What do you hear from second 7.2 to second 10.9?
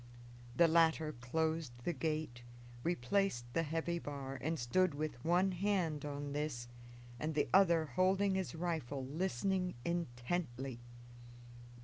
the other holding his rifle, listening intently.